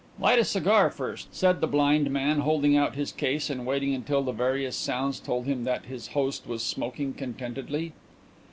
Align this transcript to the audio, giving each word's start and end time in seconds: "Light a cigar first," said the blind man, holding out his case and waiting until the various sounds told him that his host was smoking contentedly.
"Light 0.19 0.39
a 0.39 0.43
cigar 0.43 0.89
first," 0.89 1.27
said 1.31 1.61
the 1.61 1.67
blind 1.67 2.09
man, 2.09 2.39
holding 2.39 2.75
out 2.75 2.95
his 2.95 3.11
case 3.11 3.51
and 3.51 3.67
waiting 3.67 3.93
until 3.93 4.23
the 4.23 4.31
various 4.31 4.75
sounds 4.75 5.19
told 5.19 5.45
him 5.45 5.63
that 5.65 5.85
his 5.85 6.07
host 6.07 6.47
was 6.47 6.63
smoking 6.63 7.13
contentedly. 7.13 7.93